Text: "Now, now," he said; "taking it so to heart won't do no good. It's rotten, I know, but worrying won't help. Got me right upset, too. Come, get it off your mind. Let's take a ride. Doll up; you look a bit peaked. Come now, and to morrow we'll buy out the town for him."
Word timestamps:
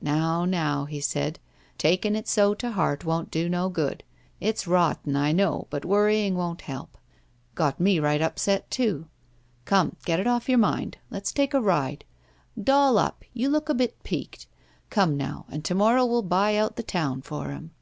"Now, 0.00 0.44
now," 0.44 0.84
he 0.84 1.00
said; 1.00 1.40
"taking 1.78 2.14
it 2.14 2.28
so 2.28 2.54
to 2.54 2.70
heart 2.70 3.04
won't 3.04 3.28
do 3.28 3.48
no 3.48 3.68
good. 3.68 4.04
It's 4.38 4.68
rotten, 4.68 5.16
I 5.16 5.32
know, 5.32 5.66
but 5.68 5.84
worrying 5.84 6.36
won't 6.36 6.60
help. 6.60 6.96
Got 7.56 7.80
me 7.80 7.98
right 7.98 8.22
upset, 8.22 8.70
too. 8.70 9.08
Come, 9.64 9.96
get 10.04 10.20
it 10.20 10.28
off 10.28 10.48
your 10.48 10.58
mind. 10.58 10.98
Let's 11.10 11.32
take 11.32 11.54
a 11.54 11.60
ride. 11.60 12.04
Doll 12.56 12.98
up; 12.98 13.24
you 13.32 13.48
look 13.48 13.68
a 13.68 13.74
bit 13.74 14.00
peaked. 14.04 14.46
Come 14.90 15.16
now, 15.16 15.44
and 15.50 15.64
to 15.64 15.74
morrow 15.74 16.06
we'll 16.06 16.22
buy 16.22 16.54
out 16.54 16.76
the 16.76 16.84
town 16.84 17.20
for 17.20 17.48
him." 17.48 17.72